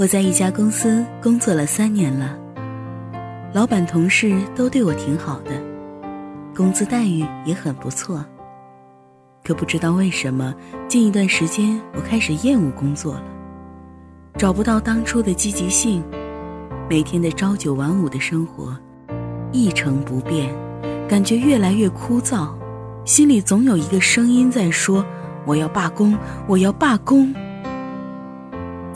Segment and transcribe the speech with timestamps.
[0.00, 2.34] 我在一家公司工作了三年了，
[3.52, 5.50] 老板同事都对我挺好的，
[6.56, 8.24] 工资待遇也很不错。
[9.44, 10.54] 可不知道为什么，
[10.88, 13.24] 近一段时间我开始厌恶工作了，
[14.38, 16.02] 找不到当初的积极性，
[16.88, 18.74] 每天的朝九晚五的生活
[19.52, 20.50] 一成不变，
[21.06, 22.48] 感觉越来越枯燥，
[23.04, 25.04] 心里总有一个声音在说
[25.44, 26.16] ：“我要罢工，
[26.48, 27.30] 我要罢工。”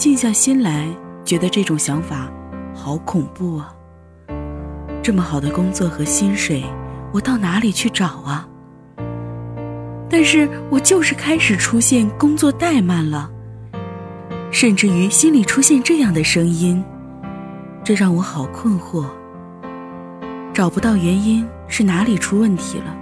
[0.04, 0.86] 静下心来，
[1.24, 2.30] 觉得这种想法
[2.74, 3.74] 好恐怖啊！
[5.02, 6.62] 这么好的工作和薪水，
[7.10, 8.46] 我到哪里去找啊？
[10.10, 13.30] 但是我就是开始出现工作怠慢了，
[14.50, 16.84] 甚至于心里出现这样的声音，
[17.82, 19.06] 这让我好困惑。
[20.52, 22.94] 找不到原因是哪里出问题了，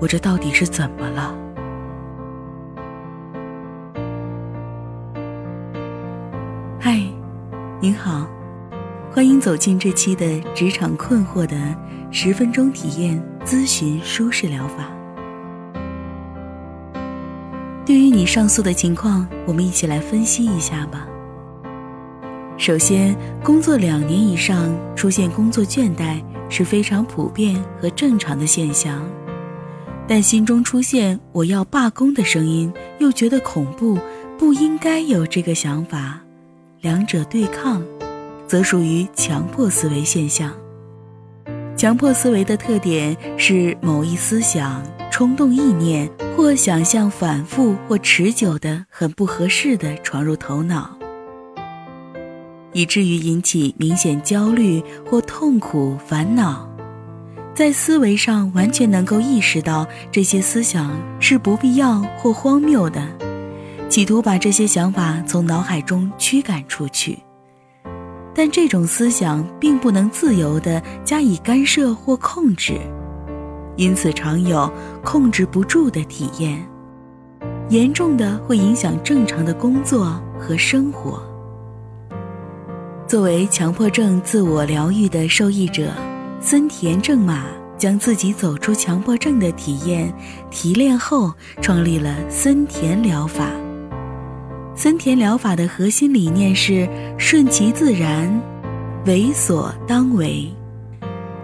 [0.00, 1.34] 我这到底是怎么了？
[7.78, 8.26] 您好，
[9.12, 11.54] 欢迎走进这期的职场困惑的
[12.10, 14.90] 十分钟体验咨询舒适疗法。
[17.84, 21.06] 对于你上述的情况，我们一起来分析一下吧。
[22.56, 29.06] 首先，工作两年以上出现工作倦怠是非常普遍和正常的现象，
[30.08, 33.98] 但心中出现我要罢工的声音，又觉得恐怖，
[34.38, 36.22] 不应该有这个想法。
[36.86, 37.82] 两者对抗，
[38.46, 40.52] 则属于强迫思维现象。
[41.76, 50.96] 强迫思维的特点是某一思想、冲动意念或想象反复或持久的、很不合适的闯入头脑，
[52.72, 56.70] 以至于引起明显焦虑或痛苦、烦恼。
[57.52, 63.02] 在思维上完全能够意识到这些思想是不必要或荒谬的。
[63.88, 67.18] 企图把这些想法从脑海中驱赶出去，
[68.34, 72.78] 但这种思想并不能自由地加以干涉或控制，
[73.76, 74.70] 因此常有
[75.02, 76.62] 控制不住的体验，
[77.70, 81.22] 严重的会影响正常的工作和生活。
[83.06, 85.92] 作为强迫症自我疗愈的受益者，
[86.40, 87.44] 森田正马
[87.78, 90.12] 将自己走出强迫症的体验
[90.50, 91.32] 提炼后，
[91.62, 93.48] 创立了森田疗法。
[94.76, 98.30] 森田疗法的核心理念是顺其自然，
[99.06, 100.46] 为所当为，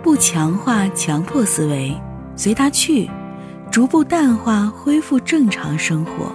[0.02, 1.98] 不强化强迫思维，
[2.36, 3.08] 随它去，
[3.70, 6.30] 逐步淡化，恢复正常生活。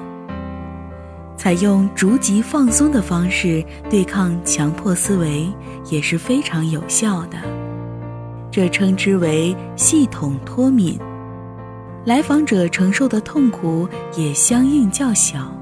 [1.38, 5.48] 采用逐级放松的方式对抗强迫思维
[5.92, 7.38] 也是非常有效的，
[8.50, 11.00] 这称之为系统脱敏。
[12.06, 13.88] 来访者承受的痛苦
[14.18, 15.54] 也相应较小。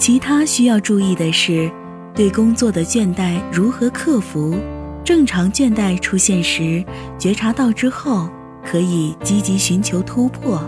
[0.00, 1.70] 其他需要注意的是，
[2.14, 4.56] 对工作的倦怠如何克服？
[5.04, 6.82] 正常倦怠出现时，
[7.18, 8.26] 觉察到之后，
[8.64, 10.58] 可以积极寻求突破。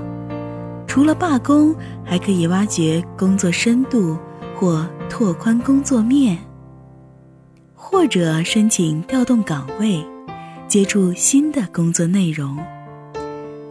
[0.86, 4.18] 除了罢工，还可以挖掘工作深度
[4.54, 6.36] 或拓宽工作面，
[7.74, 10.06] 或者申请调动岗位，
[10.68, 12.58] 接触新的工作内容。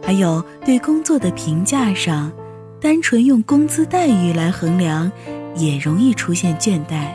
[0.02, 2.32] 还有对工作的评价上，
[2.80, 5.10] 单纯用工资待遇来衡量。
[5.54, 7.08] 也容易出现倦怠。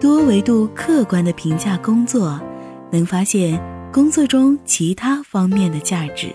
[0.00, 2.40] 多维度客观的评价工作，
[2.90, 3.60] 能发现
[3.92, 6.28] 工作中其他方面的价值。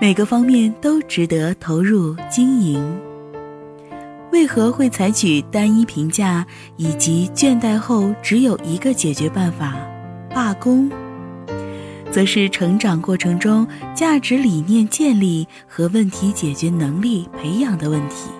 [0.00, 2.98] 每个方面都值得投入经营。
[4.32, 6.44] 为何会采取单一评价
[6.76, 9.76] 以及倦怠后只有一个解决办法——
[10.34, 10.90] 罢工？
[12.10, 18.30] 则是成长过程中价值理念建立和问题解决能力培养的问题。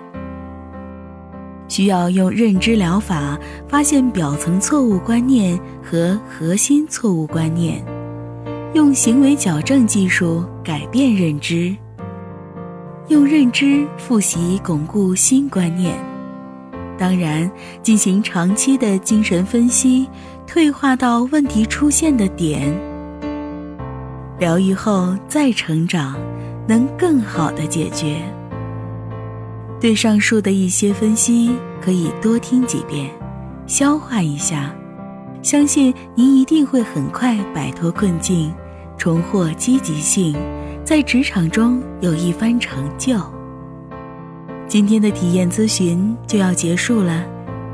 [1.73, 7.83] 需要用认知疗法发现表层错误观念和核心错误观念，
[8.75, 11.75] 用行为矫正技术改变认知，
[13.09, 15.95] 用认知复习巩固新观念。
[16.99, 17.51] 当然，
[17.83, 20.07] 进行长期的精神分析，
[20.47, 22.71] 退化到问题出现的点，
[24.39, 26.19] 疗愈后再成长，
[26.69, 28.19] 能更好的解决。
[29.83, 31.51] 对上述的一些分析，
[31.81, 33.11] 可以多听几遍，
[33.67, 34.73] 消化一下，
[35.43, 38.55] 相信您一定会很快摆脱困境，
[38.97, 40.37] 重获积极性，
[40.85, 43.21] 在职场中有一番成就。
[44.69, 47.25] 今天的体验咨询就要结束了，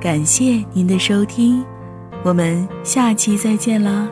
[0.01, 1.63] 感谢您的收听，
[2.25, 4.09] 我们下期再见了。